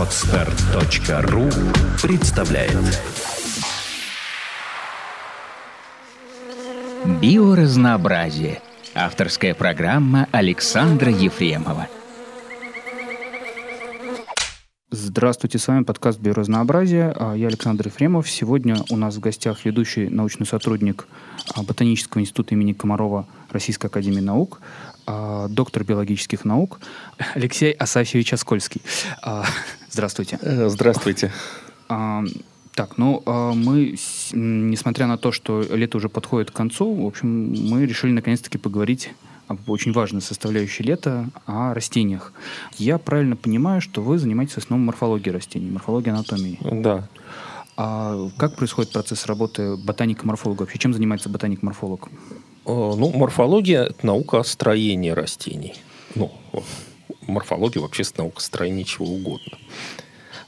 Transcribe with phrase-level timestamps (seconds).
[0.00, 1.50] Отстар.ру
[2.02, 2.72] представляет
[7.20, 8.62] Биоразнообразие.
[8.94, 11.86] Авторская программа Александра Ефремова.
[14.90, 17.14] Здравствуйте, с вами подкаст «Биоразнообразие».
[17.14, 18.28] А, Я Александр Ефремов.
[18.28, 21.06] Сегодня у нас в гостях ведущий научный сотрудник
[21.54, 24.60] а, Ботанического института имени Комарова Российской академии наук,
[25.48, 26.80] доктор биологических наук
[27.34, 28.82] Алексей Асафьевич Оскольский.
[29.22, 29.44] А,
[29.90, 30.38] Здравствуйте.
[30.42, 31.32] Э, Здравствуйте.
[31.88, 32.22] А,
[32.74, 33.96] Так, ну, а, мы,
[34.32, 39.10] несмотря на то, что лето уже подходит к концу, в общем, мы решили наконец-таки поговорить
[39.48, 42.32] об очень важной составляющей лета, о растениях.
[42.78, 46.58] Я правильно понимаю, что вы занимаетесь в основном морфологией растений, морфологией анатомии.
[46.62, 47.08] Да.
[47.76, 50.60] А как происходит процесс работы ботаника-морфолога?
[50.60, 52.08] Вообще, чем занимается ботаник-морфолог?
[52.66, 55.74] Э, Ну, морфология– это наука о строении растений.
[56.14, 56.32] Ну,
[57.26, 59.58] морфология вообще– наука строения чего угодно.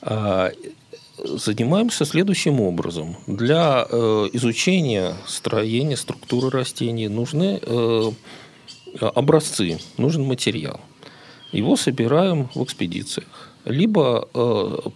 [0.03, 0.51] А,
[1.25, 3.17] Занимаемся следующим образом.
[3.29, 8.11] Для э, изучения строения, структуры растений нужны э,
[9.01, 10.81] образцы, нужен материал.
[11.53, 13.29] Его собираем в экспедициях.
[13.65, 14.27] Либо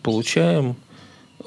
[0.02, 0.74] получаем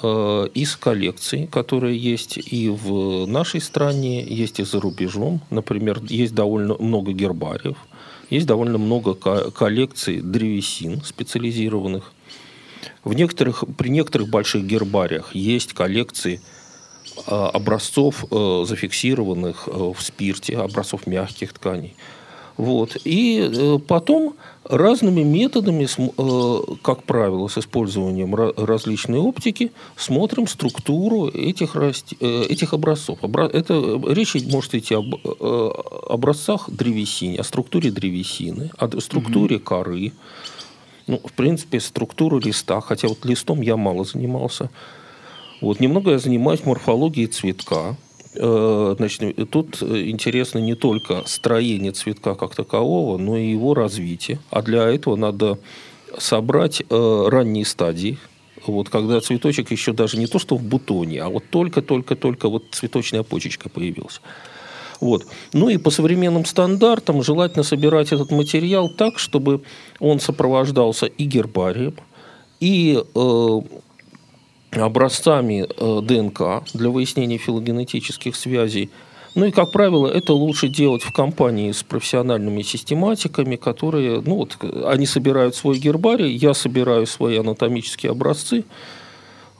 [0.01, 5.41] из коллекций, которые есть и в нашей стране, есть и за рубежом.
[5.49, 7.77] Например, есть довольно много гербариев,
[8.29, 12.13] есть довольно много ко- коллекций древесин специализированных.
[13.03, 16.41] В некоторых, при некоторых больших гербариях есть коллекции
[17.27, 21.95] э, образцов, э, зафиксированных э, в спирте, образцов мягких тканей.
[22.59, 22.97] Вот.
[23.05, 31.29] И э, потом разными методами, э, как правило, с использованием ра- различной оптики, смотрим структуру
[31.29, 31.93] этих, э,
[32.49, 33.19] этих образцов.
[33.21, 35.15] Обра- Это, речь может идти об
[36.09, 40.11] образцах древесины, о структуре древесины, о структуре коры,
[41.07, 44.69] ну, в принципе, структуру листа, хотя вот листом я мало занимался.
[45.61, 47.95] Вот, немного я занимаюсь морфологией цветка.
[48.35, 54.39] Э, Значит, тут э, интересно не только строение цветка как такового, но и его развитие.
[54.49, 55.57] А для этого надо
[56.17, 58.17] собрать э, ранние стадии.
[58.65, 63.23] Вот, когда цветочек еще даже не то, что в бутоне, а вот только-только-только вот цветочная
[63.23, 64.21] почечка появилась.
[64.99, 65.25] Вот.
[65.53, 69.61] Ну и по современным стандартам желательно собирать этот материал так, чтобы
[69.99, 71.95] он сопровождался и гербарием,
[72.59, 73.59] и э,
[74.71, 78.89] образцами э, ДНК для выяснения филогенетических связей.
[79.35, 84.57] Ну и, как правило, это лучше делать в компании с профессиональными систематиками, которые, ну вот,
[84.85, 88.65] они собирают свой гербарий, я собираю свои анатомические образцы,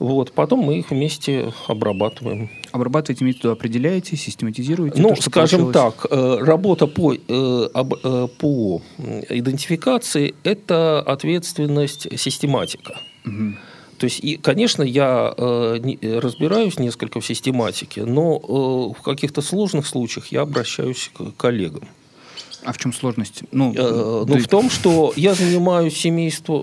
[0.00, 2.48] вот, потом мы их вместе обрабатываем.
[2.72, 5.00] Обрабатываете методу, определяете, систематизируете?
[5.00, 5.94] Ну, то, скажем получилось?
[5.94, 8.82] так, э, работа по, э, по
[9.28, 12.98] идентификации– это ответственность систематика.
[13.24, 13.58] Мгм.
[14.00, 18.36] То есть, и, конечно, я э, не- э, разбираюсь несколько в систематике, но
[18.96, 21.86] э, в каких-то сложных случаях я обращаюсь к коллегам.
[22.64, 23.42] А в чем сложность?
[23.52, 26.60] Ну, Э, ну, в том, что я занимаюсь семейством,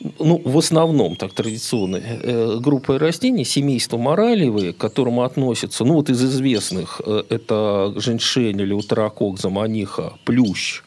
[0.00, 5.94] э, ну, в основном, так традиционно, э, группой растений, семейство моралевые, к которому относятся, ну,
[5.96, 10.82] вот из известных, э, это женьшень, элеутерокок, заманиха, плющ.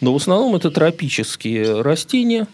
[0.00, 2.48] Но в основном это тропические растения,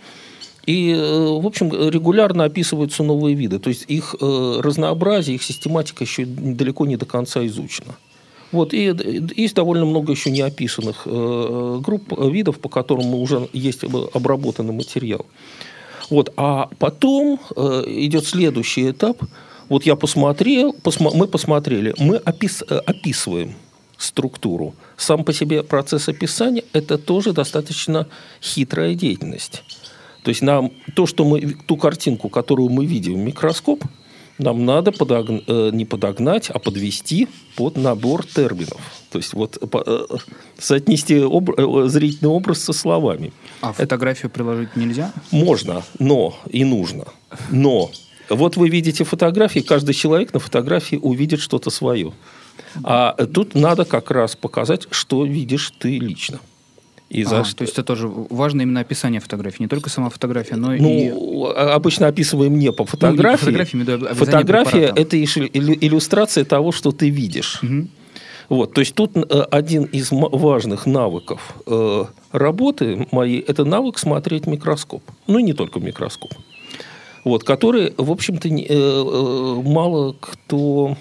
[0.69, 3.59] и, э, в общем, регулярно описываются новые виды.
[3.59, 7.95] То есть их э, разнообразие, их систематика еще далеко не до конца изучена.
[8.53, 14.11] Вот, и э, есть довольно много еще неописанных групп, видов, по которым уже есть об-
[14.13, 15.25] обработанный материал.
[16.11, 19.23] Вот, а потом идет следующий этап.
[19.71, 23.55] Вот я посмотрел, посма- мы посмотрели, мы опис- описываем
[23.97, 24.75] структуру.
[24.99, 28.07] Сам по себе процесс описания– это тоже достаточно
[28.43, 29.63] хитрая деятельность.
[30.29, 33.83] То есть нам то, что мы, ту картинку, которую мы видим в микроскоп,
[34.37, 38.79] нам надо подогн- э, не подогнать, а подвести под набор терминов.
[39.11, 40.07] То есть вот по- э,
[40.59, 43.33] соотнести об- э, зрительный образ со словами.
[43.63, 45.15] А фотографию приложить нельзя?
[45.31, 47.07] Можно, но и нужно.
[47.51, 47.91] Но
[48.29, 52.13] вот вы видите фотографии, каждый человек на фотографии увидит что-то свое.
[52.85, 56.39] А тут надо как раз показать, что видишь ты лично.
[57.11, 60.11] И за А, что- То есть это тоже важно именно описание фотографии, не только сама
[60.11, 60.81] фотография, но и...
[60.81, 63.45] Ну, а- обычно описываем не по Ну, не по фотографии.
[63.75, 67.61] имею в виду описание Фотография это иллюстрация того, что ты видишь.
[67.63, 67.89] Мгм.
[68.51, 69.21] Вот, то есть тут э,
[69.51, 75.03] один из важных навыков э, работы моей это навык смотреть микроскоп.
[75.27, 76.31] Ну и не только микроскоп.
[77.25, 80.97] Вот, который, в общем-то, не- э, мало кто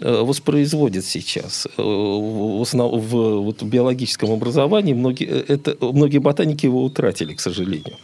[0.00, 1.66] э, воспроизводит сейчас.
[1.66, 7.34] Э, В, основ- в вот в биологическом образовании многие, э, это, многие ботаники его утратили,
[7.34, 7.96] к сожалению.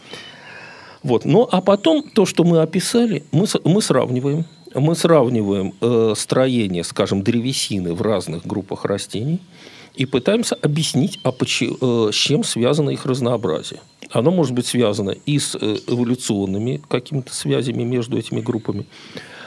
[1.02, 1.24] Вот.
[1.24, 4.44] Ну, а потом то, что мы описали, мы, мы сравниваем.
[4.74, 9.40] Мы сравниваем э, строение, скажем, древесины в разных группах растений
[9.96, 13.80] и пытаемся объяснить, а почему, с чем связано их разнообразие.
[14.12, 18.86] Оно может быть связано и с эволюционными какими-то связями между этими группами.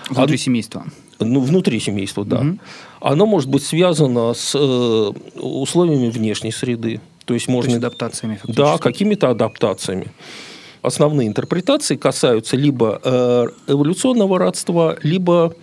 [0.09, 0.85] Внутри а, семейства.
[1.19, 2.41] Ну, внутри семейства, да.
[2.41, 2.57] Угу.
[3.01, 6.99] Оно может быть связано с э, условиями внешней среды.
[7.25, 7.69] То есть можно...
[7.69, 8.61] То есть адаптациями фактически.
[8.61, 10.07] Да, какими-то адаптациями.
[10.81, 15.53] Основные интерпретации касаются либо э, эволюционного родства, либо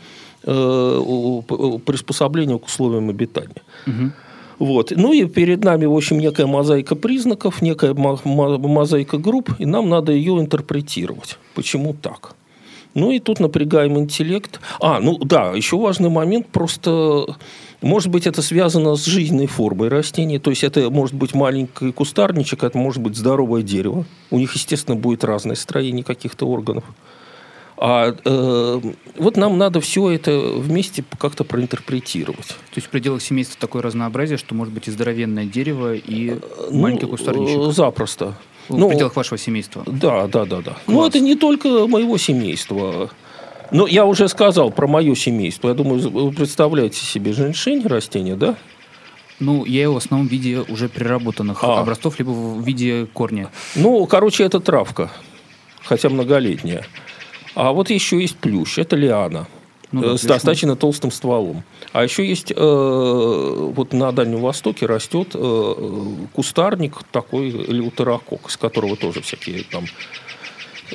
[0.45, 1.43] э,
[1.85, 3.63] приспособления к условиям обитания.
[3.87, 4.13] Угу.
[4.61, 4.93] Вот.
[4.95, 10.13] Ну и перед нами, в общем, некая мозаика признаков, некая мозаика групп, и нам надо
[10.13, 11.39] ее интерпретировать.
[11.55, 12.35] Почему так?
[12.95, 14.61] Ну и тут напрягаем интеллект.
[14.81, 17.37] А, ну да, еще важный момент, просто
[17.81, 22.63] может быть это связано с жизненной формой растений, то есть это может быть маленький кустарничек,
[22.63, 24.05] это может быть здоровое дерево.
[24.31, 26.85] У них, естественно, будет разное строение каких-то органов.
[27.83, 28.81] А э,
[29.17, 32.49] вот нам надо все это вместе как-то проинтерпретировать.
[32.49, 36.39] То есть в пределах семейства такое разнообразие, что может быть и здоровенное дерево, и
[36.71, 37.57] ну, маленький кустарничек?
[37.57, 37.73] Э,
[38.71, 38.75] запросто.
[38.75, 39.83] В ну, пределах вашего семейства?
[39.87, 40.61] Да, да, да.
[40.61, 40.77] да.
[40.87, 43.11] Но это не только моего семейства.
[43.71, 45.69] Но я уже сказал про мое семейство.
[45.69, 48.57] Я думаю, вы представляете себе женьшень растения, да?
[49.39, 51.81] Ну, я его в основном в виде уже переработанных а.
[51.81, 53.49] образцов, либо в виде корня.
[53.75, 55.11] Ну, короче, это травка,
[55.83, 56.85] хотя многолетняя.
[57.55, 59.49] А вот еще есть плющ, это лиана.
[59.93, 61.65] Ну, да, э, с достаточно толстым стволом.
[61.93, 65.75] А еще есть, э, вот на Дальнем Востоке растет э,
[66.33, 69.85] кустарник такой элеутерокок, из которого тоже всякие там...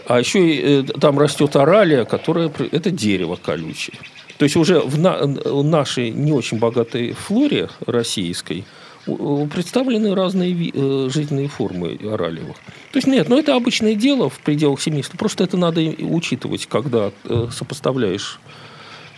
[0.07, 2.51] А еще э, там растет оралия, которая...
[2.71, 3.97] Это дерево колючее.
[4.37, 8.65] То есть уже в, на, в нашей не очень богатой флоре российской–
[9.05, 12.57] представлены разные э, жизненные формы оралиевых.
[12.91, 15.17] То есть нет, но ну, это обычное дело в пределах семейства.
[15.17, 18.39] Просто это надо учитывать, когда э, сопоставляешь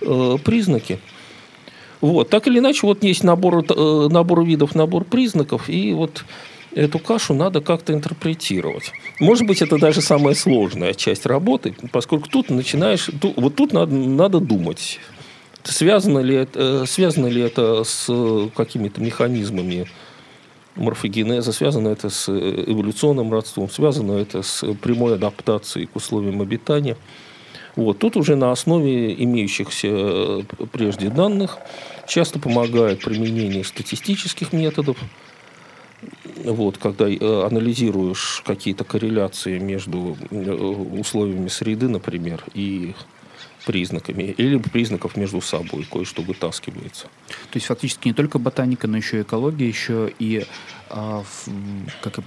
[0.02, 1.00] э, признаки.
[2.02, 2.30] Вот.
[2.30, 3.66] Так или иначе, вот есть набор,
[4.10, 6.24] набор видов, набор признаков, и вот
[6.76, 8.92] эту кашу надо как-то интерпретировать.
[9.20, 14.40] Может быть, это даже самая сложная часть работы, поскольку тут начинаешь, вот тут надо, надо
[14.40, 15.00] думать.
[15.64, 18.08] Связано ли это, связано ли это с
[18.56, 19.88] какими-то механизмами
[20.76, 26.96] морфогенеза, связано это с эволюционным родством, связано это с прямой адаптацией к условиям обитания.
[27.78, 28.00] Вот.
[28.00, 31.60] Тут уже на основе имеющихся прежде данных
[32.08, 34.98] часто помогает применение статистических методов,
[36.44, 42.96] вот, когда э, анализируешь какие-то корреляции между э, условиями среды, например, и
[43.68, 47.04] признаками, или признаков между собой кое-что вытаскивается.
[47.28, 50.46] То есть фактически не только ботаника, но еще и экология, еще и,
[50.90, 51.24] а,
[52.02, 52.20] как,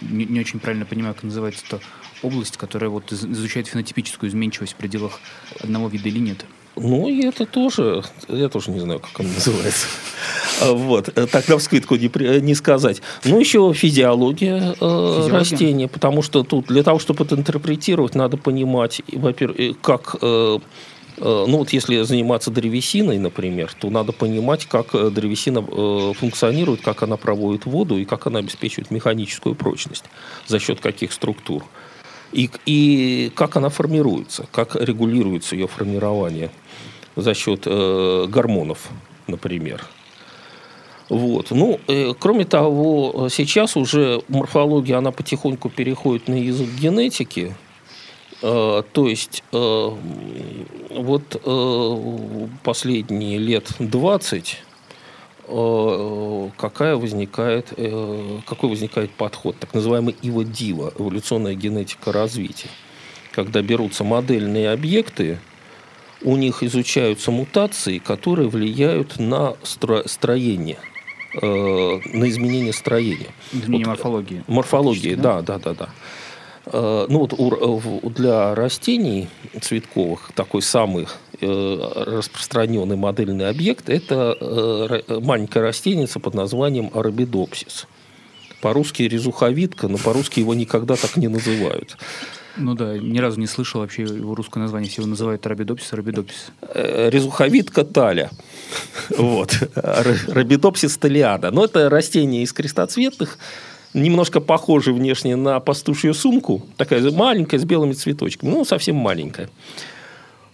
[0.00, 1.80] не, не очень правильно понимаю, как называется это
[2.22, 5.20] область, которая вот изучает фенотипическую изменчивость в пределах
[5.60, 6.44] одного вида или нет.
[6.76, 9.86] Ну, и это тоже, я тоже не знаю, как он называется.
[10.62, 13.02] А, вот, э, так на вскидку не, не сказать.
[13.24, 19.02] Ну, еще физиология, э, растения, потому что тут для того, чтобы это интерпретировать, надо понимать,
[19.12, 20.58] во-первых, как э,
[21.18, 25.60] ну вот если заниматься древесиной, например, то надо понимать, как древесина
[26.14, 30.04] функционирует, как она проводит воду и как она обеспечивает механическую прочность,
[30.46, 31.64] за счет каких структур.
[32.32, 36.50] И, и как она формируется, как регулируется ее формирование
[37.16, 38.88] за счет э, гормонов,
[39.26, 39.84] например.
[41.08, 41.50] Вот.
[41.50, 47.54] Ну, э, кроме того, сейчас уже морфология, она потихоньку переходит на язык генетики.
[48.42, 49.90] Э, то есть, э,
[50.90, 54.69] вот э, последние лет 20 э,
[56.56, 62.68] какая возникает, э, какой возникает подход, так называемый ИВО-ДИВО, эволюционная генетика развития.
[63.32, 65.38] Когда берутся модельные объекты,
[66.22, 70.78] у них изучаются мутации, которые влияют на строение–
[71.34, 73.28] э, на изменение строения.
[73.52, 74.44] Изменение вот, морфологии.
[74.46, 75.88] Морфологии, да, да, да, да.
[76.66, 79.28] Э, ну вот у, для растений
[79.60, 87.86] цветковых такой самый э, распространенный модельный объект– это э, маленькая растеница под названием арабидопсис.
[88.60, 91.96] По-русски резуховидка, но по-русски его никогда так не называют.
[92.56, 94.90] Ну да, ни разу не слышал вообще его русское название.
[94.90, 96.50] Все его называют Рабидопсис, Рабидопсис.
[96.62, 98.30] Э, резуховидка таля.
[99.16, 99.56] Вот.
[99.74, 101.50] Рабидопсис талиада.
[101.50, 103.38] Но это растение из крестоцветных,
[103.94, 106.66] немножко похоже внешне на пастушью сумку.
[106.76, 108.50] Такая маленькая, с белыми цветочками.
[108.50, 109.48] Ну, совсем маленькая.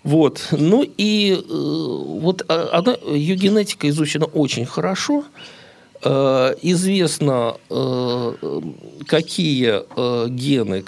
[0.06, 0.48] Вот.
[0.52, 5.24] Ну и э, вот а, она, ее генетика изучена очень хорошо.
[6.04, 8.60] Э, известно, э,
[9.06, 10.84] какие э, гены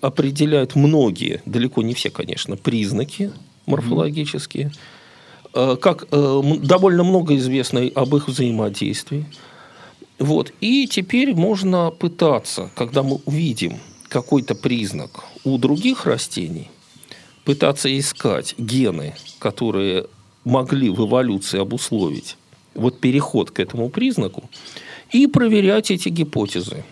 [0.00, 3.32] определяют многие, далеко не все, конечно, признаки
[3.66, 4.70] морфологические.
[5.52, 9.24] Как довольно много известно об их взаимодействии.
[10.18, 10.52] Вот.
[10.60, 13.78] И теперь можно пытаться, когда мы увидим
[14.14, 16.70] какой-то признак у других растений,
[17.44, 20.06] пытаться искать гены, которые
[20.44, 22.36] могли в эволюции обусловить
[22.74, 24.48] вот переход к этому признаку,
[25.10, 26.84] и проверять эти гипотезы.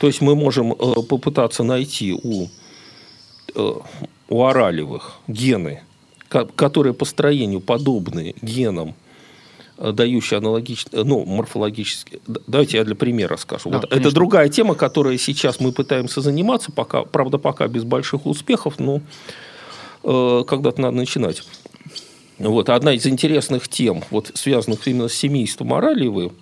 [0.00, 0.76] То есть мы можем э,
[1.08, 2.48] попытаться найти у,
[3.54, 3.72] э,
[4.28, 5.82] у оралевых гены,
[6.56, 8.96] которые по строению подобны генам,
[9.78, 12.20] дающие аналогичные, ну, морфологические.
[12.46, 13.70] Давайте я для примера скажу.
[13.70, 18.26] Да, вот это другая тема, которой сейчас мы пытаемся заниматься, пока, правда, пока без больших
[18.26, 19.00] успехов, но
[20.02, 21.42] э, когда-то надо начинать.
[22.38, 26.32] Вот, одна из интересных тем, вот, связанных именно с семейством Оралиевы,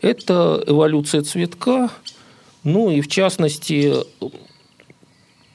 [0.00, 1.90] это эволюция цветка,
[2.64, 3.94] ну и в частности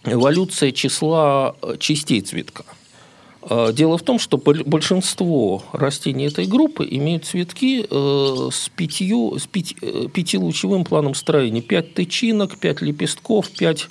[0.04, 2.64] эволюция числа частей цветка.
[3.42, 9.48] А, дело в том, что большинство растений этой группы имеют цветки э, с, пятью, с
[9.48, 11.62] пяти, э, пятилучевым планом строения.
[11.62, 13.88] Пять тычинок, пять лепестков, пять,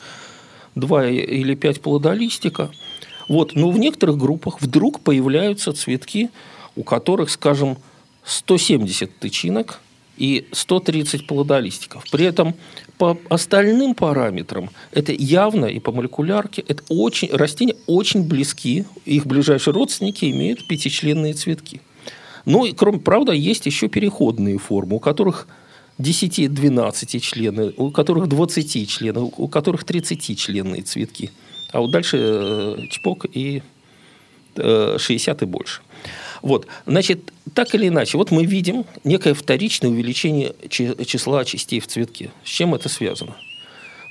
[0.75, 2.71] два или пять плодолистика–
[3.29, 3.55] вот.
[3.55, 6.31] Но в некоторых группах вдруг появляются цветки,
[6.75, 7.79] у которых, скажем,
[8.25, 9.81] 170 тычинок
[10.17, 12.05] и 130 плодолистиков.
[12.11, 12.55] При этом
[12.99, 19.75] по остальным параметрам это явно и по молекулярке это очень, растения очень близки, их ближайшие
[19.75, 21.81] родственники имеют пятичленные цветки.
[22.45, 25.49] Ну и кроме, правда, есть еще переходные формы, у которых
[25.99, 31.31] 10-12 члены, у которых 20 членов, у которых 30 членные цветки–
[31.77, 33.63] а вот дальше э, чпок и
[34.57, 35.83] 60 э, и больше.
[36.43, 42.31] Вот, значит, так или иначе, вот мы видим некое вторичное увеличение числа частей в цветке.
[42.45, 43.37] С чем это связано?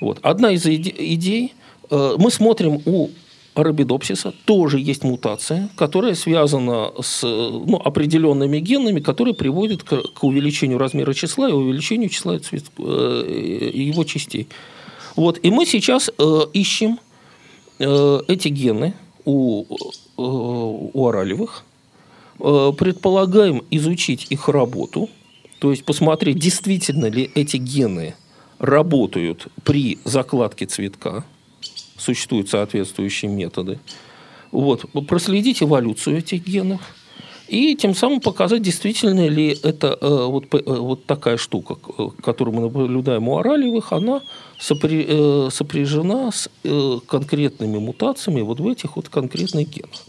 [0.02, 0.20] Вот.
[0.22, 1.54] Одна из идей,
[1.90, 3.10] э, мы смотрим у
[3.54, 10.78] арабидопсиса, тоже есть мутация, которая связана с ну, определенными генами, которые приводят к, к увеличению
[10.78, 14.50] размера числа и увеличению числа цвет, его частей.
[15.16, 15.40] Вот.
[15.42, 16.10] И мы сейчас
[16.52, 17.00] ищем
[17.78, 18.94] Э, эти гены
[19.26, 19.76] у, э,
[20.18, 21.75] у оралевых, э,
[22.38, 25.10] предполагаем изучить их работу,
[25.60, 28.16] то есть посмотреть, действительно ли эти гены
[28.60, 31.24] работают при закладке цветка,
[31.98, 33.80] существуют соответствующие методы.
[34.52, 34.86] Вот.
[35.08, 36.82] Проследить эволюцию этих генов–
[37.48, 41.76] и тем самым показать, действительно ли это э, вот, э, вот такая штука,
[42.24, 44.22] которую мы наблюдаем у оралевых, она
[44.60, 50.02] сопри, э, сопряжена с э, конкретными мутациями вот в этих вот конкретных генах.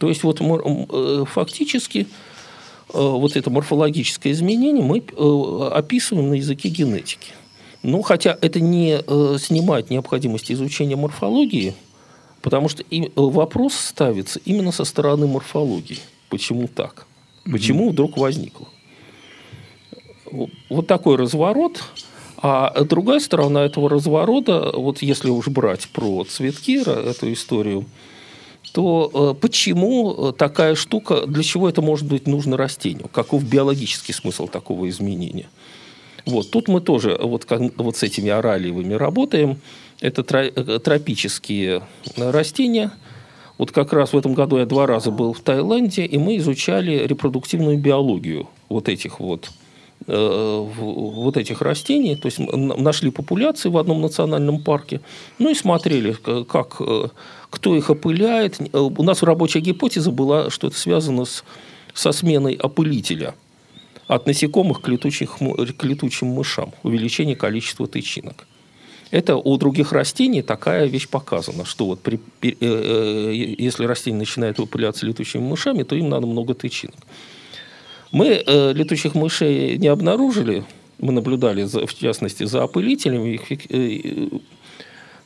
[0.00, 2.08] То есть вот э, фактически
[2.92, 7.32] э, вот это морфологическое изменение мы э, описываем на языке генетики.
[7.82, 8.98] Ну, хотя это не
[9.38, 11.74] снимает необходимости изучения морфологии,
[12.42, 12.84] потому что
[13.16, 15.98] вопрос ставится именно со стороны морфологии–
[16.30, 17.06] Почему так?
[17.44, 17.92] Почему mm-hmm.
[17.92, 18.68] вдруг возникло?
[20.70, 21.82] Вот такой разворот.
[22.42, 27.84] А другая сторона этого разворота, вот если уж брать про цветки, эту историю,
[28.72, 33.08] то э, почему такая штука, для чего это может быть нужно растению?
[33.08, 35.48] Каков биологический смысл такого изменения?
[36.26, 39.60] Вот, тут мы тоже вот, как, вот с этими оралиевыми работаем.
[40.00, 41.82] Это э, тропические
[42.16, 42.92] растения–
[43.60, 47.06] вот как раз в этом году я два раза был в Таиланде, и мы изучали
[47.06, 49.50] репродуктивную биологию вот этих вот
[50.06, 55.02] э, вот этих растений, то есть нашли популяции в одном национальном парке,
[55.38, 56.12] ну и смотрели,
[56.48, 57.08] как, э,
[57.50, 58.60] кто их опыляет.
[58.72, 61.44] Э, у нас рабочая гипотеза была, что это связано с,
[61.92, 63.34] со сменой опылителя
[64.06, 68.46] от насекомых к, летучих, к летучим мышам, увеличение количества тычинок.
[69.10, 74.58] Это у других растений такая вещь показана, что вот при, э, э, если растение начинает
[74.58, 76.96] выпыляться летучими мышами, то им надо много тычинок.
[78.12, 80.64] Мы э, летучих мышей не обнаружили,
[80.98, 84.28] мы наблюдали, за, в частности, за опылителями их, э,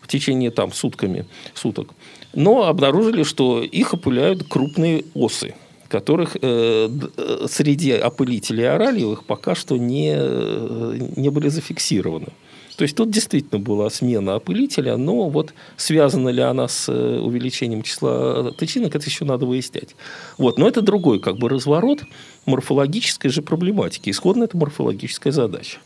[0.04, 1.94] в течение там сутками, суток,
[2.34, 5.54] но обнаружили, что их опыляют крупные осы,
[5.88, 12.28] которых э, э среди опылителей оралиевых пока что не, э, не были зафиксированы.
[12.76, 17.82] То есть тут действительно была смена опылителя, но вот связана ли она с э, увеличением
[17.82, 19.94] числа тычинок, это еще надо выяснять.
[20.38, 20.58] Вот.
[20.58, 22.00] Но это другой как бы разворот
[22.46, 24.10] морфологической же проблематики.
[24.10, 25.78] Исходно это морфологическая задача.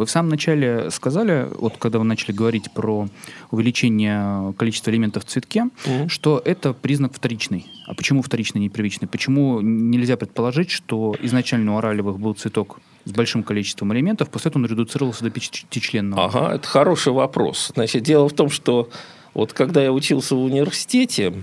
[0.00, 3.06] Вы в самом начале сказали, вот когда вы начали говорить про
[3.50, 6.08] увеличение количества элементов в цветке, mm-hmm.
[6.08, 7.66] что это признак вторичный.
[7.86, 9.08] А почему вторичный, не первичный?
[9.08, 14.62] Почему нельзя предположить, что изначально у оралевых был цветок с большим количеством элементов, после этого
[14.62, 16.24] он редуцировался до пятичленного?
[16.24, 17.70] Ага, это хороший вопрос.
[17.74, 18.88] Значит, дело в том, что
[19.34, 21.34] вот когда я учился в университете,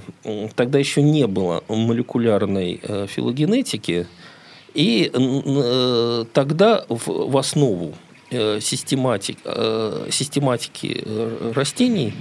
[0.56, 4.08] тогда еще не было молекулярной э, филогенетики,
[4.74, 7.94] и э, тогда в, в основу
[8.32, 12.14] систематик, э, систематики э, растений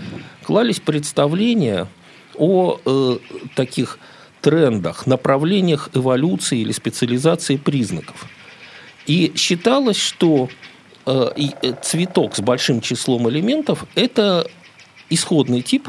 [0.43, 1.89] клались представления
[2.37, 3.19] о э,
[3.55, 3.99] таких
[4.41, 8.27] трендах, направлениях эволюции или специализации признаков.
[9.07, 10.49] И считалось, что
[11.07, 11.31] э,
[11.63, 14.49] э цветок с большим числом элементов– это
[15.11, 15.89] исходный тип,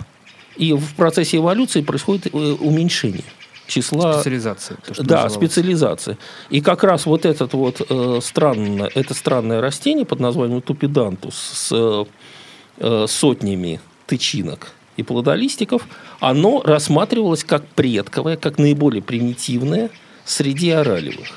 [0.56, 3.24] и в процессе эволюции происходит э, уменьшение
[3.68, 4.14] числа...
[4.14, 4.78] Специализация.
[4.78, 5.34] То, да, называлось.
[5.34, 6.18] специализация.
[6.50, 12.06] И как раз вот этот вот э, странное, это странное растение под названием тупидантус с
[12.80, 15.88] э, сотнями тычинок и плодолистиков,
[16.20, 19.90] оно рассматривалось как предковое, как наиболее примитивное
[20.26, 21.28] среди оралевых.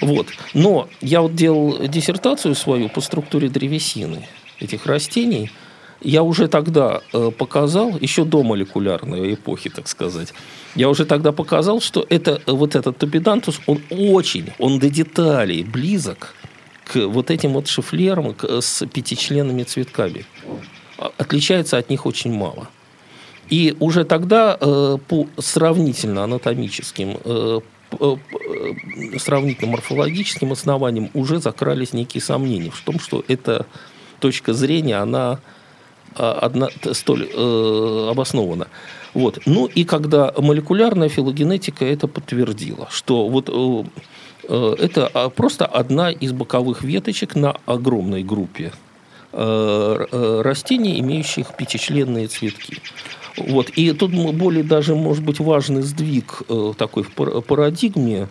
[0.00, 0.26] Вот.
[0.54, 4.28] Но я вот делал диссертацию свою по структуре древесины
[4.60, 5.50] этих растений–
[6.00, 10.34] я уже тогда э, показал, еще до молекулярной эпохи, так сказать,
[10.74, 16.34] я уже тогда показал, что это, вот этот топидантус, он очень, он до деталей близок
[16.84, 20.24] к вот этим вот шифлерам с пятичленными цветками.
[20.98, 22.68] А, отличается от них очень мало.
[23.48, 27.60] И уже тогда э, по сравнительно анатомическим, э,
[29.18, 33.66] сравнительно морфологическим основаниям уже закрались некие сомнения в том, что эта
[34.18, 35.38] точка зрения, она
[36.16, 38.68] одна, столь э, обоснована.
[39.14, 39.40] Вот.
[39.46, 43.84] Ну и когда молекулярная филогенетика это подтвердила, что вот э,
[44.48, 48.72] э это а, просто одна из боковых веточек на огромной группе
[49.32, 52.78] э, э, растений, имеющих пятичленные цветки.
[53.36, 53.70] Вот.
[53.70, 58.28] И тут более даже, может быть, важный сдвиг э, такой в парадигме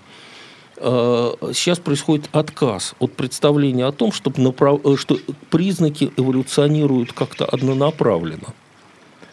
[0.78, 4.82] сейчас происходит отказ от представления о том, чтобы направ...
[4.86, 5.18] Э, что
[5.50, 8.54] признаки эволюционируют как-то однонаправленно.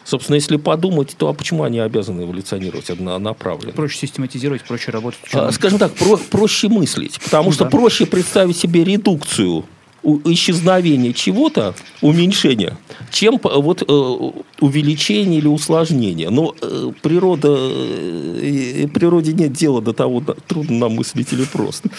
[0.05, 3.73] Собственно, если подумать, то а почему они обязаны эволюционировать однонаправленно?
[3.73, 5.19] Проще систематизировать, проще работать.
[5.33, 7.69] А, скажем так, про, проще мыслить, потому что да.
[7.69, 9.65] проще представить себе редукцию
[10.03, 12.77] исчезновение чего-то, уменьшение,
[13.11, 16.29] чем вот э, увеличение или усложнение.
[16.29, 21.89] Но э, природа, э, природе нет дела до того, трудно нам мыслить или просто.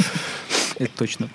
[0.79, 1.29] Это точно.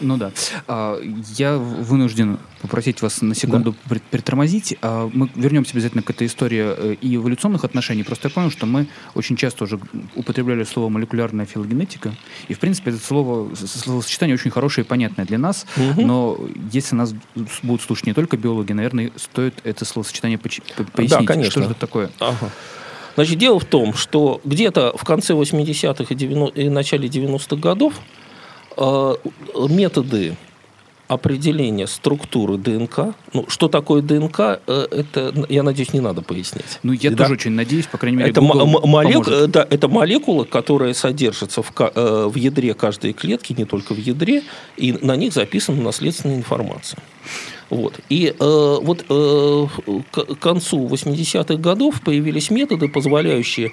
[0.00, 0.32] Ну да.
[0.66, 1.00] А,
[1.36, 3.96] я вынужден попросить вас на секунду да.
[4.10, 4.76] притормозить.
[4.82, 8.02] А, мы вернемся обязательно к этой истории э, и эволюционных отношений.
[8.02, 9.78] Просто я понял, что мы очень часто уже
[10.14, 12.12] употребляли слово молекулярная филогенетика.
[12.48, 15.66] И, в принципе, это слово, словосочетание очень хорошее и понятное для нас.
[15.76, 16.02] Угу.
[16.02, 16.38] Но
[16.72, 17.14] если нас
[17.62, 21.10] будут слушать не только биологи, наверное, стоит это словосочетание пояснить.
[21.10, 21.50] Да, конечно.
[21.50, 22.10] Что же это такое?
[22.18, 22.50] Ага.
[23.14, 27.94] Значит, дело в том, что где-то в конце 80-х и, 90 и начале 90-х годов
[29.68, 30.36] методы
[31.10, 33.16] определения структуры ДНК.
[33.32, 36.78] Ну, что такое ДНК, э, это, я надеюсь, не надо пояснять.
[36.84, 37.16] Ну, я да?
[37.16, 39.50] тоже очень надеюсь, по крайней мере, это, молек...
[39.50, 44.44] да, это молекула, которая содержится в, э, в ядре каждой клетки, не только в ядре,
[44.76, 47.00] и на них записана наследственная информация.
[47.70, 47.98] Вот.
[48.08, 49.66] И э, вот э,
[50.12, 53.72] к концу 80-х годов появились методы, позволяющие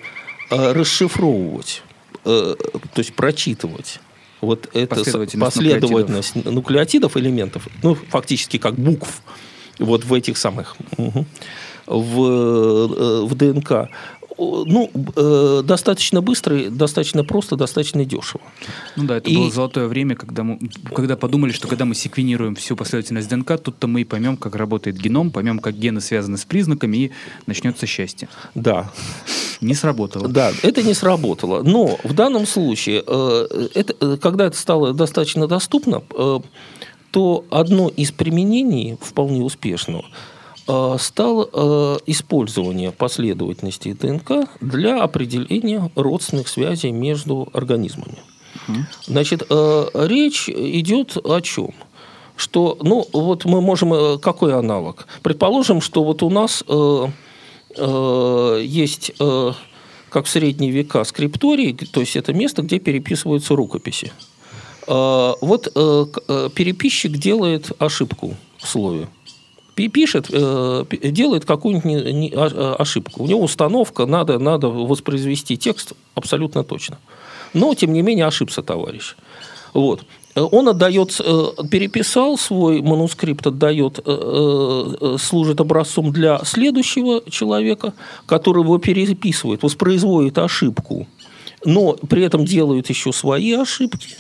[0.50, 1.84] э, расшифровывать,
[2.26, 2.56] э,
[2.96, 4.00] то есть прочитывать
[4.42, 6.54] вот эта последовательность, последовательность нуклеотидов.
[6.54, 9.22] нуклеотидов элементов, ну, фактически как букв,
[9.80, 11.26] вот в этих самых, угу,
[11.88, 13.90] в, э, в ДНК,
[14.38, 18.44] ну, э, достаточно быстро, достаточно просто, достаточно дешево.
[18.96, 19.36] Ну да, это и...
[19.36, 20.60] было золотое время, когда, мы,
[20.94, 24.98] когда подумали, что когда мы секвенируем всю последовательность ДНК, тут-то мы и поймем, как работает
[24.98, 27.12] геном, поймем, как гены связаны с признаками, и
[27.48, 28.30] начнется счастье.
[28.56, 28.92] Да.
[29.62, 30.28] Не сработало.
[30.28, 31.64] Да, это не сработало.
[31.64, 36.40] Но в данном случае, э, это, э, когда это стало достаточно доступно, э,
[37.12, 40.06] то одно из применений вполне успешного–
[41.00, 48.18] стало э, использование последовательностей ДНК для определения родственных связей между организмами.
[49.06, 51.74] Значит, э, речь идет о чем?
[52.36, 55.08] Что, ну, вот мы можем, какой аналог?
[55.24, 56.64] Предположим, что вот у нас
[58.64, 59.14] есть,
[60.10, 64.12] как в средние века, скрипторий, то есть это место, где переписываются рукописи.
[64.86, 69.08] Вот переписчик делает ошибку в слове
[69.88, 73.24] пишет, э, делает какую-нибудь а, а, ошибку.
[73.24, 76.98] У него установка, надо, надо воспроизвести текст абсолютно точно.
[77.54, 79.16] Но, тем не менее, ошибся товарищ.
[79.74, 80.02] Вот.
[80.36, 81.10] он отдает,
[81.70, 84.00] переписал свой манускрипт, отдает,
[85.20, 87.94] служит образцом для следующего человека,
[88.26, 91.08] который его переписывает, воспроизводит ошибку,
[91.64, 94.16] но при этом делает еще свои ошибки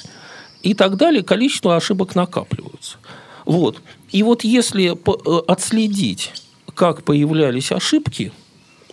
[0.63, 2.98] и так далее, количество ошибок накапливается.
[3.47, 3.81] Вот.
[4.12, 4.95] И вот если
[5.51, 6.33] отследить,
[6.75, 8.31] как появлялись ошибки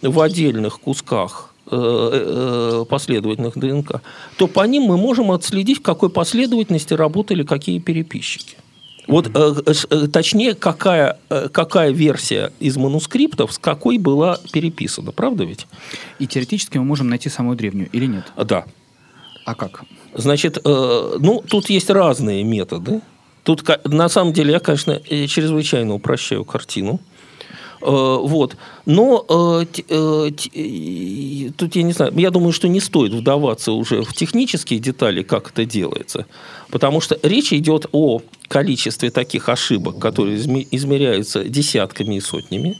[0.01, 4.03] в отдельных кусках Э, э, последовательных ДНК,
[4.37, 8.57] то по ним мы можем отследить, в какой последовательности работали какие переписчики.
[9.09, 11.19] Вот э, точнее, какая,
[11.53, 15.67] какая версия из манускриптов с какой была переписана, правда ведь?
[16.19, 18.25] И теоретически мы можем найти самую древнюю или нет?
[18.37, 18.67] Да.
[19.47, 19.85] А как?
[20.13, 23.01] Значит, ну, тут есть разные методы.
[23.45, 26.99] Тут, на самом деле, я, конечно, чрезвычайно упрощаю картину.
[27.83, 28.57] Э, вот.
[28.87, 30.31] Но э, э,
[31.57, 35.51] тут я не знаю, я думаю, что не стоит вдаваться уже в технические детали, как
[35.51, 36.27] это делается,
[36.71, 42.79] потому что речь идет о количестве таких ошибок, которые измеряются десятками и сотнями.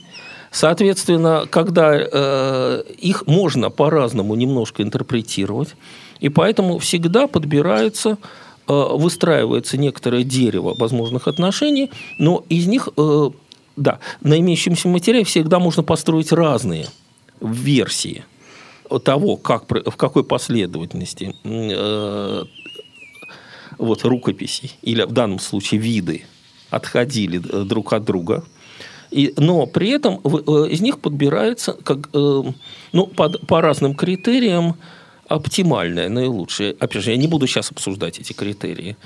[0.51, 5.75] Соответственно, когда э, их можно по-разному немножко интерпретировать,
[6.21, 8.17] и поэтому всегда подбирается,
[8.67, 13.29] выстраивается некоторое дерево возможных отношений, но из них э,
[13.75, 16.87] да, на имеющемся материале всегда можно построить разные
[17.41, 18.23] версии
[19.03, 22.43] того, как, в какой последовательности э,
[23.77, 26.23] вот, рукописи, или в данном случае виды,
[26.69, 28.43] отходили э, друг от друга.
[29.11, 32.43] И, но при этом э, из них подбирается как, э,
[32.91, 34.75] ну, под, по разным критериям
[35.27, 36.75] оптимальное, наилучшее.
[36.79, 38.97] Опять же, я не буду сейчас обсуждать эти критерии.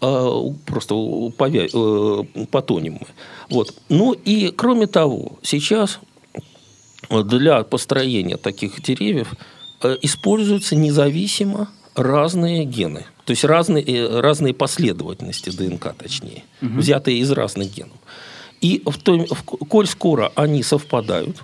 [0.00, 0.94] А, просто
[1.36, 1.66] повя...
[1.72, 3.06] Э, патонимы.
[3.48, 3.74] Вот.
[3.88, 6.00] Ну и кроме того, сейчас
[7.10, 9.34] для построения таких деревьев
[9.82, 16.78] э, используются независимо разные гены, то есть разные, э, разные последовательности ДНК, точнее, угу.
[16.78, 17.96] взятые из разных генов.
[18.60, 21.42] И в том, в, коль скоро они совпадают,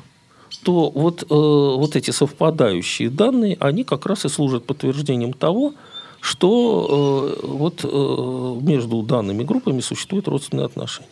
[0.63, 5.75] то вот, э, вот эти совпадающие данные, они как раз и служат подтверждением того,
[6.21, 11.09] что э, вот э, между данными группами существуют родственные отношения.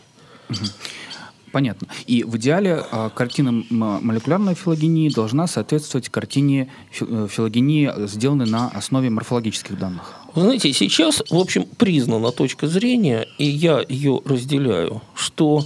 [1.52, 1.86] Понятно.
[2.08, 6.68] И в идеале э, картина молекулярной филогении должна соответствовать картине
[7.00, 10.14] э, филогении, сделанной на основе морфологических данных.
[10.34, 15.64] Вы знаете, сейчас, в общем, признана точка зрения, и я ее разделяю, что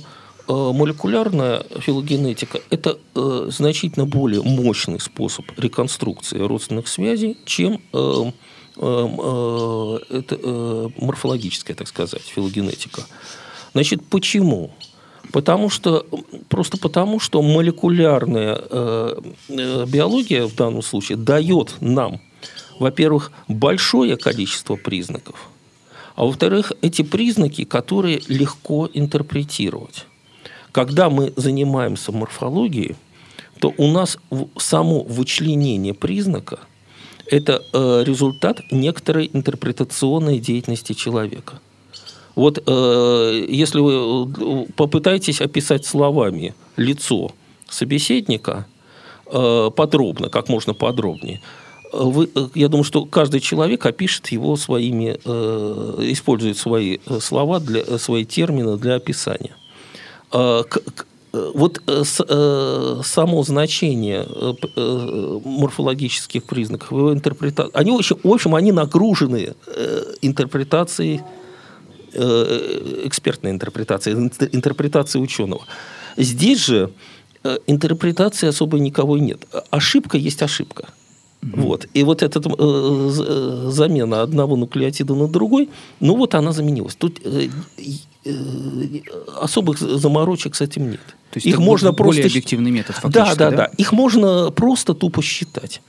[0.48, 8.32] молекулярная филогенетика– это э, значительно более мощный способ реконструкции родственных связей, чем э,
[8.76, 13.02] э, это э, морфологическая, так сказать, филогенетика.
[13.74, 14.70] Значит, почему?
[15.32, 16.06] Потому что,
[16.48, 22.20] просто потому, что молекулярная э, биология в данном случае дает нам,
[22.78, 25.50] во-первых, большое количество признаков,
[26.16, 30.06] а во-вторых, эти признаки, которые легко интерпретировать.
[30.78, 32.94] Когда мы занимаемся морфологией,
[33.58, 34.16] то у нас
[34.58, 36.60] само вычленение признака–
[37.26, 41.58] это э, результат некоторой интерпретационной деятельности человека.
[42.36, 47.32] Вот э, если вы э, попытаетесь описать словами лицо
[47.68, 48.64] собеседника
[49.24, 51.40] подробно, как можно подробнее,
[51.92, 55.18] вы, я думаю, что каждый человек опишет его своими,
[56.12, 59.56] использует свои слова, для, свои термины для описания.
[60.32, 68.54] Э, к, вот э, э, само значение э, морфологических признаков, его интерпретация, они, в общем,
[68.54, 69.54] они нагружены
[70.22, 71.20] интерпретацией,
[72.10, 74.16] экспертной интерпретацией,
[74.52, 75.66] интерпретацией ученого.
[76.16, 76.90] Здесь же
[77.66, 79.46] интерпретации особо никого нет.
[79.70, 80.88] Ошибка есть ошибка.
[81.40, 81.60] Mm-hmm.
[81.60, 81.86] Вот.
[81.94, 85.68] И вот эта э, замена одного нуклеотида на другой,
[86.00, 86.96] ну вот она заменилась.
[86.96, 87.48] Тут э,
[88.24, 88.30] э,
[89.40, 91.00] особых заморочек с этим нет.
[91.30, 92.26] То есть их можно более просто...
[92.26, 93.70] объективный метод фактически, да, да, да, да.
[93.76, 95.80] Их можно просто тупо считать.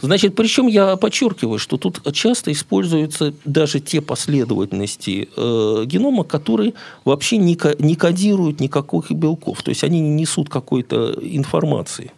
[0.00, 7.36] Значит, причем я подчеркиваю, что тут часто используются даже те последовательности э, генома, которые вообще
[7.36, 12.12] не, не кодируют никаких белков, то есть они не несут какой-то информации.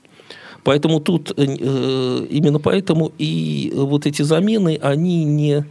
[0.64, 5.64] Поэтому тут э, именно поэтому и вот эти замены, они не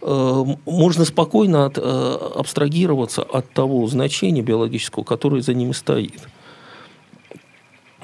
[0.00, 6.20] э, можно спокойно от, э, абстрагироваться от того значения биологического, которое за ними стоит.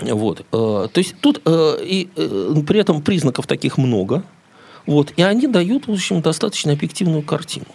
[0.01, 0.47] Вот.
[0.51, 2.09] То есть тут и
[2.67, 4.25] при этом признаков таких много,
[4.87, 7.67] вот, и они дают, в общем, достаточно объективную картину.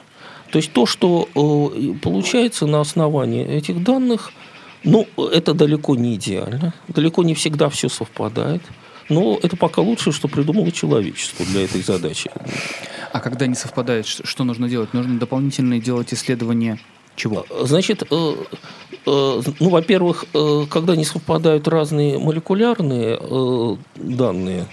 [0.52, 1.30] То есть то, что
[2.02, 4.32] получается на основании этих данных–
[4.86, 6.74] ну, это далеко не идеально.
[6.88, 8.62] Далеко не всегда все совпадает.
[9.10, 12.32] Но это пока лучшее, что придумало человечество для этой задачи.
[13.12, 14.94] А когда не совпадает, что нужно делать?
[14.94, 16.80] Нужно дополнительно делать исследования
[17.16, 17.46] чего?
[17.62, 18.36] Значит, э,
[19.06, 23.18] э, ну, во-первых, э, когда не совпадают разные молекулярные
[23.96, 24.66] данные,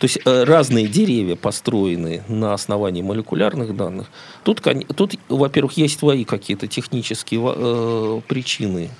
[0.00, 4.10] то есть разные деревья построены на основании молекулярных данных,
[4.42, 4.60] тут,
[4.94, 8.90] тут во-первых, есть свои какие-то технические причины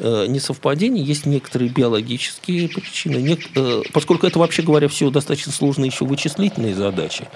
[0.00, 3.38] несовпадений, есть некоторые биологические причины,
[3.92, 7.28] поскольку это, вообще говоря, все достаточно сложные еще вычислительные задачи,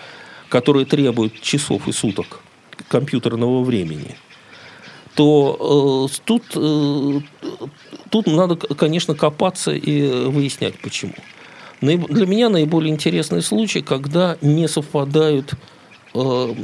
[0.48, 2.40] которые требуют часов и суток
[2.88, 4.16] компьютерного времени–
[5.14, 7.20] то э, тут, э,
[8.11, 11.14] тут надо, конечно, копаться и выяснять, почему.
[11.81, 15.55] Для меня наиболее интересный случай, когда не совпадают
[16.14, 16.55] э, э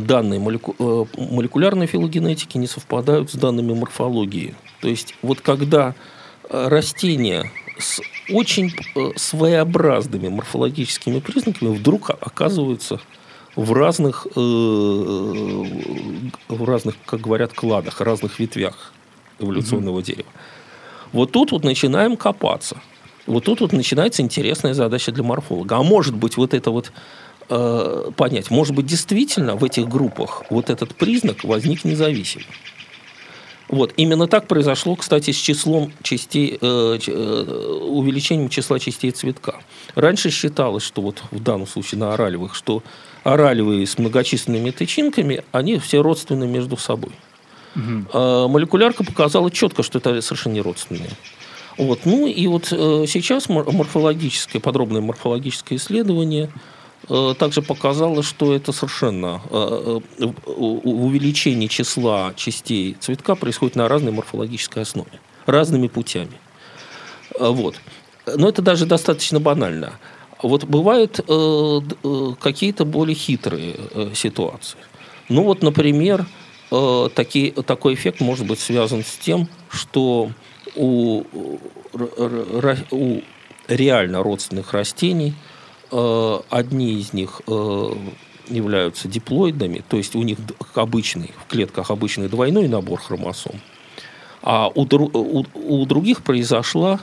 [0.00, 4.54] данные молеку, э, молекулярной филогенетики, не совпадают с данными морфологии.
[4.80, 5.94] То есть вот когда
[6.48, 8.72] э, растения с очень
[9.16, 13.00] своеобразными морфологическими признаками вдруг оказываются
[13.56, 14.40] в разных, э,
[16.48, 18.92] в разных, как говорят, кладах, разных ветвях
[19.38, 20.28] эволюционного mm дерева.
[21.12, 22.80] Вот тут вот начинаем копаться.
[23.26, 25.76] Вот тут вот начинается интересная задача для морфолога.
[25.76, 26.92] А может быть, вот это вот
[27.48, 32.44] э, понять, может быть, действительно в этих группах вот этот признак возник независимо.
[33.68, 33.92] Вот.
[33.96, 39.56] Именно так произошло, кстати, с числом частей, э, э, увеличением числа частей цветка.
[39.94, 42.82] Раньше считалось, что вот в данном случае на оралевых, что
[43.22, 47.12] оралевые с многочисленными тычинками, они все родственны между собой.
[47.74, 48.06] Угу.
[48.12, 51.10] А молекулярка показала четко, что это совершенно не родственные.
[51.78, 52.00] Вот.
[52.04, 56.50] Ну и вот э, сейчас морфологическое, подробное морфологическое исследование
[57.38, 64.82] также показало, что это совершенно э, э увеличение числа частей цветка происходит на разной морфологической
[64.82, 66.40] основе, разными путями.
[67.38, 67.76] Э, вот.
[68.26, 69.98] Но это даже достаточно банально.
[70.42, 74.78] Вот бывают э, э, какие-то более хитрые э, ситуации.
[75.28, 76.26] Ну вот, например,
[76.70, 77.08] э,
[77.66, 80.30] такой эффект может быть связан с тем, что
[80.74, 81.22] у,
[83.68, 85.53] реально родственных растений э,
[86.50, 87.90] одни из них э,
[88.48, 90.38] являются диплоидами, то есть у них
[90.74, 93.60] обычный, в клетках обычный двойной набор хромосом,
[94.42, 97.00] а у, у, у других произошла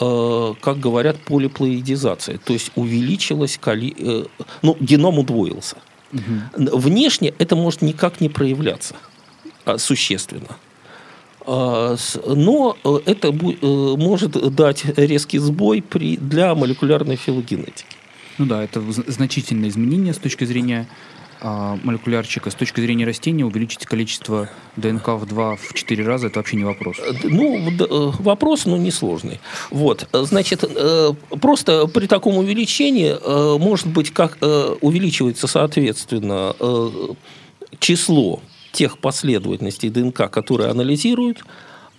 [0.00, 3.94] Э, как говорят, полиплоидизация, то есть увеличилась, коли...
[3.98, 4.24] Э,
[4.62, 5.76] ну, геном удвоился.
[6.12, 6.78] Угу.
[6.78, 8.94] Внешне это может никак не проявляться
[9.64, 10.56] а, существенно.
[11.40, 17.96] А, но э, это может дать резкий сбой при, для молекулярной филогенетики.
[18.38, 20.88] Ну да, это значительное изменение с точки зрения
[21.44, 26.38] а, молекулярчика с точки зрения растения увеличить количество ДНК в 2 в 4 раза это
[26.38, 26.98] вообще не вопрос.
[27.00, 29.40] Э, ну, э, вопрос, но несложный.
[29.72, 33.16] Вот, значит, э, просто при таком увеличении
[33.58, 34.38] может быть, как
[34.80, 36.54] увеличивается, соответственно,
[37.80, 38.40] число
[38.70, 41.44] тех последовательностей ДНК, которые анализируют,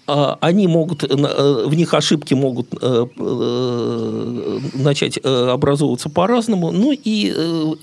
[0.06, 7.28] они могут, э, в них ошибки могут э, э, начать образовываться по-разному, ну и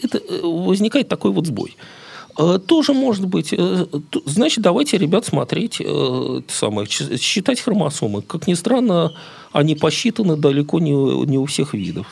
[0.02, 1.76] это возникает такой вот сбой.
[2.66, 3.52] Тоже может быть.
[4.24, 5.83] Значит, давайте, ребят, смотреть,
[6.48, 8.22] самое, считать хромосомы.
[8.22, 9.12] Как ни странно,
[9.52, 10.92] они посчитаны далеко не,
[11.26, 12.06] не у всех видов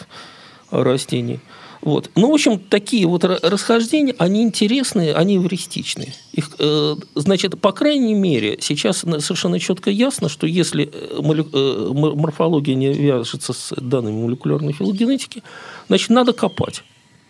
[0.70, 1.40] растений.
[1.80, 2.10] Вот.
[2.16, 6.12] Ну, в общем, такие вот расхождения, они интересные, они эвристичные.
[6.32, 12.74] Их, э, значит, по крайней мере, сейчас совершенно четко ясно, что если э, э, морфология
[12.74, 15.42] не вяжется с данными молекулярной филогенетики,
[15.86, 16.82] значит, надо копать.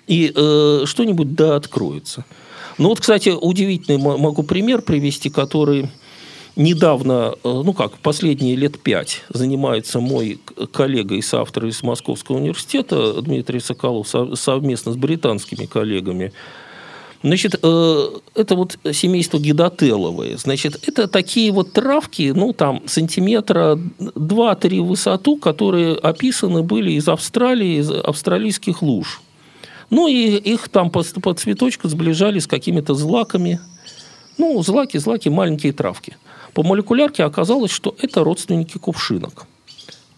[0.07, 2.25] И э, что-нибудь да откроется.
[2.79, 5.91] Ну вот, кстати, удивительный могу пример привести, который
[6.59, 10.39] недавно, э, ну как, последние лет пять занимается мой
[10.73, 16.33] коллега и соавтор из Московского университета Дмитрий Соколов совместно с британскими коллегами.
[17.23, 20.37] Значит, э, это вот семейство гидотеловые.
[20.37, 27.09] Значит, это такие вот травки, ну, там, сантиметра 2-3 в высоту, которые описаны были из
[27.09, 29.21] Австралии, из австралийских луж.
[29.91, 33.59] Ну, и их там по, по цветочку сближали с какими-то злаками.
[34.37, 36.17] Ну, злаки, злаки, маленькие травки–
[36.59, 39.47] по молекулярке оказалось, что это родственники кувшинок.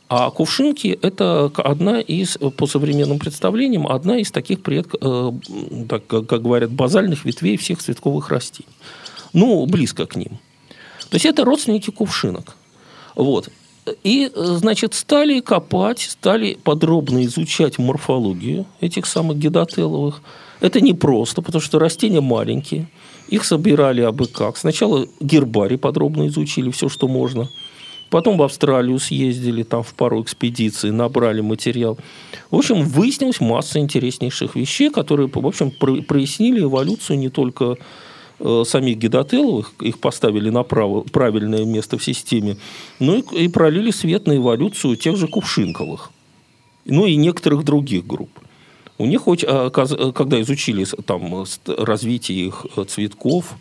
[0.08, 5.32] А кувшинки– это одна из, по современным представлениям, одна из таких, предк, э,
[5.86, 8.70] так, как говорят, базальных ветвей всех цветковых растений.
[9.34, 10.38] Ну, близко к ним.
[11.10, 12.56] То есть это родственники кувшинок.
[13.16, 13.50] Вот.
[14.04, 20.22] И, значит, стали копать, стали подробно изучать морфологию этих самых гидотеловых.
[20.60, 22.88] Это непросто, потому что растения маленькие–
[23.30, 24.56] их собирали абы как.
[24.56, 27.48] Сначала гербарий подробно изучили все, что можно.
[28.10, 31.96] Потом в Австралию съездили, там в пару экспедиций, набрали материал.
[32.50, 37.76] В общем, выяснилась масса интереснейших вещей, которые, в общем, прояснили эволюцию не только э,
[38.64, 42.56] самих гидотеловых, их поставили на право, правильное место в системе,
[42.98, 46.10] но и, и пролили свет на эволюцию тех же кувшинковых,
[46.84, 48.30] ну и некоторых других групп.
[48.98, 53.56] У них, а, когда изучили там, развитие их цветков,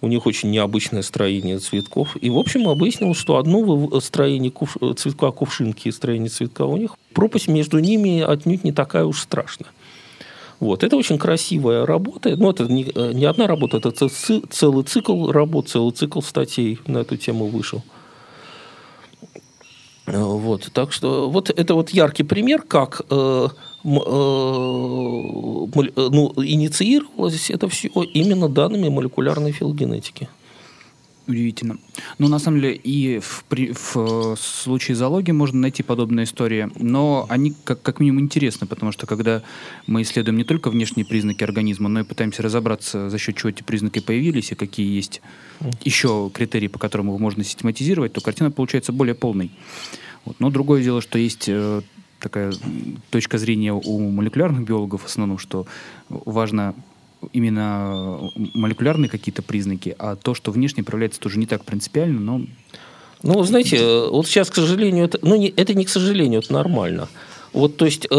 [0.00, 2.16] у них очень необычное строение цветков.
[2.20, 4.76] И, в общем, выяснилось, что одно строение кув...
[4.96, 9.70] цветка кувшинки и строение цветка у них, пропасть между ними отнюдь не такая уж страшная.
[10.60, 10.82] Вот.
[10.82, 12.30] Это очень красивая работа.
[12.30, 16.98] Но ну, это не, не одна работа, это целый цикл работ, целый цикл статей на
[16.98, 17.82] эту тему вышел.
[20.06, 20.70] Вот.
[20.72, 23.48] Так что вот это вот яркий пример, как э,
[23.84, 23.90] Э,
[26.10, 30.28] ну, инициировалось это все именно данными молекулярной филогенетики.
[31.28, 31.76] Удивительно.
[32.16, 37.26] Ну, на самом деле, и в, при, в случае зоологии можно найти подобные истории, но
[37.28, 39.42] они как, как минимум интересны, потому что когда
[39.86, 43.62] мы исследуем не только внешние признаки организма, но и пытаемся разобраться, за счет чего эти
[43.62, 45.20] признаки появились и какие есть
[45.84, 49.50] еще критерии, по которым их можно систематизировать, то картина получается более полной.
[50.24, 50.40] Вот.
[50.40, 51.82] Но другое дело, что есть э,
[52.20, 52.54] такая
[53.10, 55.66] точка зрения у молекулярных биологов в основном, что
[56.08, 56.74] важно
[57.32, 62.40] именно молекулярные какие-то признаки, а то, что внешне проявляется, тоже не так принципиально, но...
[63.22, 67.08] Ну, знаете, вот сейчас, к сожалению, это, ну, не, это не к сожалению, это нормально.
[67.52, 68.14] Вот, то есть, э,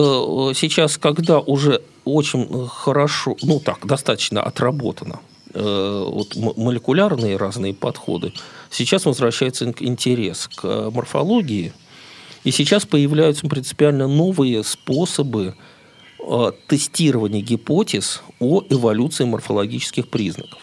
[0.56, 5.22] сейчас, когда уже очень хорошо, ну, так, достаточно отработано,
[5.54, 8.34] э, вот молекулярные разные подходы,
[8.70, 11.72] сейчас возвращается интерес к морфологии–
[12.44, 15.54] и сейчас появляются принципиально новые способы э,
[16.68, 20.60] тестирования гипотез о эволюции морфологических признаков.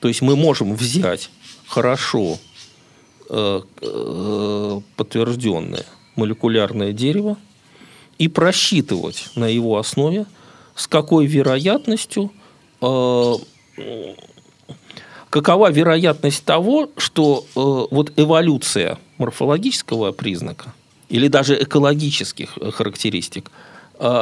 [0.00, 1.30] То есть мы можем взять
[1.66, 2.38] хорошо
[3.30, 7.36] э, э, подтвержденное молекулярное дерево
[8.18, 10.26] и просчитывать на его основе,
[10.74, 12.32] с какой вероятностью
[12.80, 13.34] э,
[15.30, 20.74] какова вероятность того, что э, вот эволюция морфологического признака
[21.08, 23.71] или даже экологических э, характеристик э,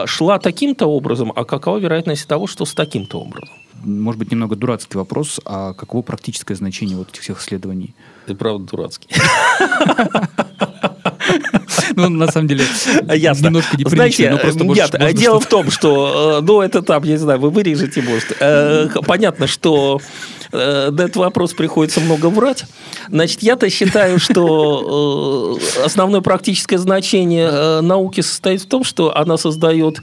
[0.07, 3.55] шла таким-то образом, а какова вероятность того, что с таким-то образом?
[3.83, 7.95] Может быть, немного дурацкий вопрос, а каково практическое значение вот этих всех исследований?
[8.27, 9.09] Ты правда дурацкий.
[11.97, 12.65] Ну, на самом деле,
[13.15, 13.47] Ясно.
[13.47, 17.41] немножко неприлично, Знаете, нет, дело в том, что, э, ну, это там, я не знаю,
[17.41, 18.37] вы вырежете, может.
[19.07, 20.01] Понятно, что
[20.53, 22.65] на этот вопрос приходится много врать.
[23.09, 30.01] Значит, я-то считаю, что основное практическое значение науки состоит в том, что она создает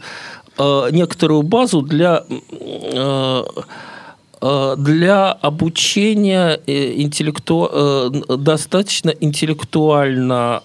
[0.58, 3.44] Э, некоторую базу для э, э,
[4.42, 8.12] для обучения интеллекту...
[8.38, 10.62] достаточно интеллектуально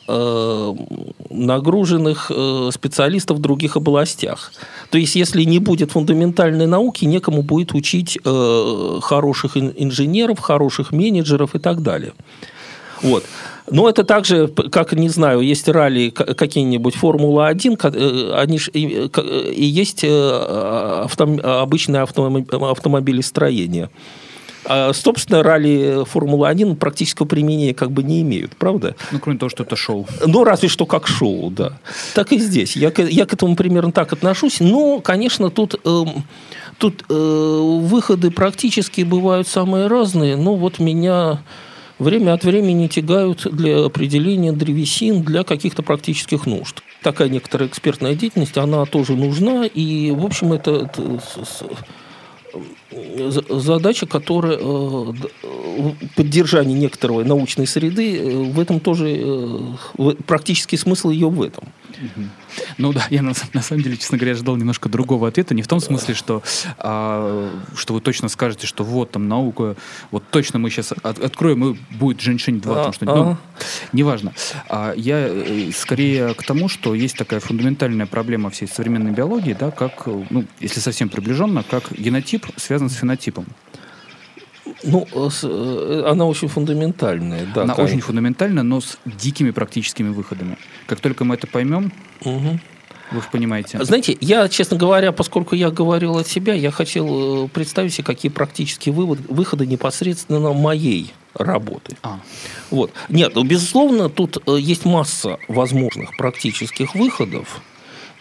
[1.31, 2.31] нагруженных
[2.73, 4.53] специалистов в других областях.
[4.91, 11.59] То есть, если не будет фундаментальной науки, некому будет учить хороших инженеров, хороших менеджеров и
[11.59, 12.13] так далее.
[13.03, 13.25] Вот.
[13.71, 19.09] Но это также, как, не знаю, есть ралли какие-нибудь Формула-1, э, они ж, и,
[19.53, 21.25] и есть э, авто,
[21.63, 23.89] обычное автомобилестроение.
[24.65, 28.95] А, собственно, ралли Формула-1 практического применения как бы не имеют, правда?
[29.11, 30.07] Ну, кроме того, что это шоу.
[30.25, 31.79] Ну, разве что как шоу, да.
[32.15, 32.77] Так и здесь.
[32.77, 34.61] Я, я к этому примерно так отношусь.
[34.61, 35.81] Но, конечно, тут...
[35.85, 36.05] Э,
[36.79, 40.37] тут э, выходы практически бывают самые разные.
[40.37, 41.43] Но вот меня
[42.03, 46.83] время от времени тягают для определения древесин для каких-то практических нужд.
[47.03, 51.21] Такая некоторая экспертная деятельность, она тоже нужна, и, в общем, это, это
[53.49, 55.13] задача, которая э,
[56.17, 59.17] поддержание некоторой научной среды, э, в этом тоже
[59.99, 61.65] э, практический смысл ее в этом.
[62.79, 65.55] Ну да, я на, на самом деле, честно говоря, ожидал немножко другого ответа.
[65.55, 66.43] Не в том смысле, что,
[66.79, 69.77] а, что вы точно скажете, что вот там наука,
[70.11, 73.17] вот точно мы сейчас от, откроем, и будет женщин 2, а, там что-нибудь.
[73.17, 73.37] Ну,
[73.93, 74.33] неважно.
[74.69, 79.71] А, я э, скорее к тому, что есть такая фундаментальная проблема всей современной биологии, да,
[79.71, 83.47] как, ну, если совсем приближенно, как генотип связан с фенотипом.
[84.85, 87.63] Ну, э, она очень фундаментальная, да.
[87.63, 90.57] Она очень фундаментальная, но с дикими практическими выходами.
[90.87, 91.93] Как только мы это поймем,
[92.25, 92.59] угу.
[93.13, 93.83] вы понимаете.
[93.85, 98.31] Знаете, я, честно говоря, поскольку я говорил от себя, я хотел э, представить себе, какие
[98.31, 101.97] практические вывод, выходы непосредственно моей работы.
[102.03, 102.19] А.
[102.71, 102.93] Вот.
[103.09, 107.63] Нет, ну, безусловно, тут э, есть масса возможных практических выходов.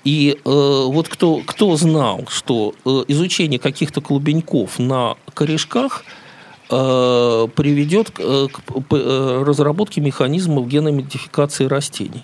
[0.03, 6.20] И э, вот кто, кто знал, что э, изучение каких-то клубеньков на корешках– э,
[6.71, 8.47] приведет к, э,
[8.91, 12.23] э, разработке механизмов геномодификации растений.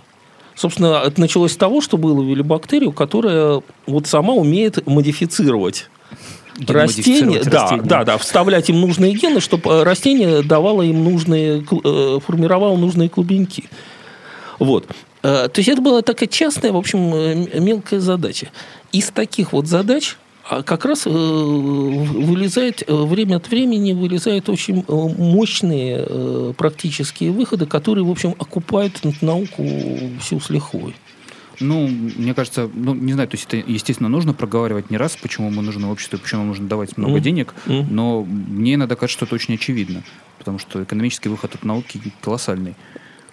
[0.55, 5.89] Собственно, это началось с того, что выловили бактерию, которая вот сама умеет модифицировать
[6.65, 11.61] растения, да, да, да, вставлять им нужные гены, чтобы растение давало им нужные,
[12.21, 13.65] формировало нужные клубеньки.
[14.57, 14.87] Вот.
[15.21, 16.99] То есть это была такая частная, в общем,
[17.63, 18.47] мелкая задача.
[18.91, 20.15] Из таких вот задач
[20.49, 27.65] а как раз э, вылезает, э, время от времени вылезают очень э, мощные практические выходы,
[27.65, 29.65] которые, в общем, окупают науку
[30.21, 30.95] всю с лихвой.
[31.59, 35.49] Ну, мне кажется, ну, не знаю, то есть это, естественно, нужно проговаривать не раз, почему
[35.49, 37.21] мы нужны обществу, почему нам нужно давать много mm.
[37.21, 37.87] денег, mm.
[37.89, 40.03] но мне иногда кажется, что это очень очевидно,
[40.37, 42.75] потому что экономический выход от науки колоссальный.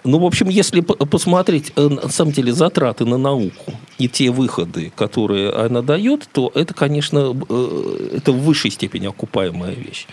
[0.05, 4.91] Ну, в общем, если посмотреть, э, на самом деле, затраты на науку и те выходы,
[4.95, 10.05] которые она дает, то это, конечно, э, это в высшей степени окупаемая вещь.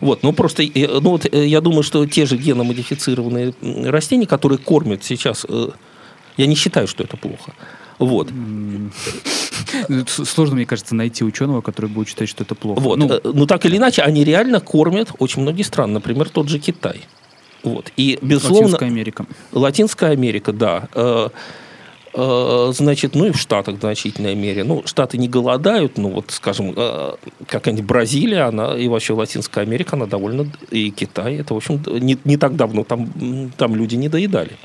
[0.00, 3.52] Вот, ну просто, э, ну вот я думаю, что те же геномодифицированные
[3.84, 5.44] растения, которые кормят сейчас,
[6.36, 7.52] я не считаю, что это плохо.
[7.98, 8.30] Вот.
[10.06, 12.80] Сложно, мне кажется, найти ученого, который будет считать, что это плохо.
[12.80, 12.98] Вот.
[12.98, 15.94] Ну, ну так или иначе, они реально кормят очень многие страны.
[15.94, 17.02] Например, тот же Китай.
[17.62, 17.92] Вот.
[17.96, 18.66] И, безусловно...
[18.66, 19.26] Латинская Америка.
[19.52, 20.88] Латинская Америка, да.
[20.94, 21.28] Э,
[22.14, 24.64] э, значит, ну и в Штатах в значительной мере.
[24.64, 27.14] Ну, Штаты не голодают, ну вот, скажем, э,
[27.46, 30.50] какая-нибудь Бразилия, она и вообще Латинская Америка, она довольно...
[30.70, 34.56] И Китай, это, в общем, не, не так давно там, там люди не доедали.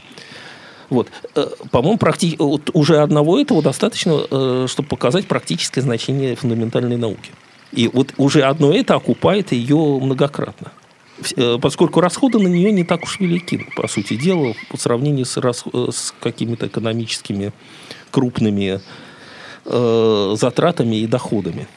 [0.89, 1.09] Вот.
[1.71, 2.35] По-моему, практи...
[2.39, 7.31] вот уже одного этого достаточно, чтобы показать практическое значение фундаментальной науки.
[7.73, 10.71] И вот уже одно это окупает ее многократно.
[11.35, 15.37] Э, поскольку расходы на нее не так уж велики, по сути дела, по сравнению с.
[15.37, 17.53] Э, с какими-то экономическими
[18.11, 18.81] крупными
[19.65, 21.67] э, затратами и доходами.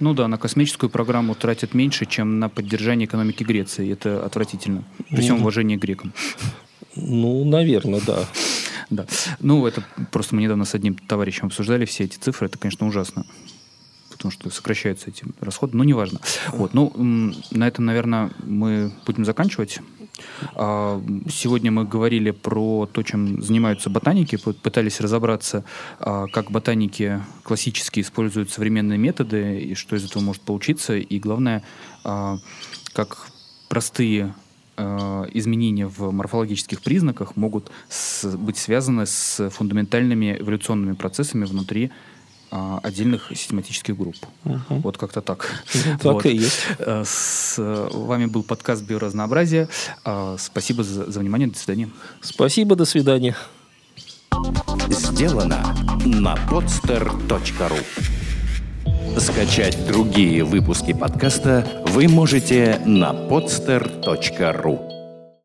[0.00, 3.92] Ну да, на космическую программу тратят меньше, чем на поддержание экономики Греции.
[3.92, 4.84] Это отвратительно.
[5.08, 6.12] При всем уважении к грекам.
[6.96, 8.24] Ну, наверное, да.
[8.90, 9.06] Да.
[9.40, 9.82] Ну, это
[10.12, 12.48] просто мы недавно с одним товарищем обсуждали все эти цифры.
[12.48, 13.24] Это, конечно, ужасно
[14.24, 16.18] потому что сокращаются эти расходы, но неважно.
[16.52, 16.92] Вот, ну,
[17.50, 19.80] на этом, наверное, мы будем заканчивать.
[20.54, 25.64] А, сегодня мы говорили про то, чем занимаются ботаники, пытались разобраться,
[25.98, 31.62] а, как ботаники классически используют современные методы и что из этого может получиться, и главное,
[32.04, 32.38] а,
[32.94, 33.28] как
[33.68, 34.34] простые
[34.76, 37.70] изменения в морфологических признаках могут
[38.24, 41.92] быть связаны с фундаментальными эволюционными процессами внутри
[42.56, 44.14] а, отдельных систематических групп.
[44.44, 44.76] Угу.
[44.84, 45.64] Вот как-то так.
[46.00, 46.26] Так вот.
[46.26, 46.60] и есть.
[46.78, 49.68] Э, с вами был подкаст «Биоразнообразие».
[50.04, 51.48] А, спасибо за, за внимание.
[51.48, 51.90] До свидания.
[52.20, 52.76] Спасибо.
[52.76, 53.34] До свидания.
[54.88, 55.74] Сделано
[56.04, 57.84] на podster.ru
[59.18, 64.93] Скачать другие выпуски подкаста вы можете на podster.ru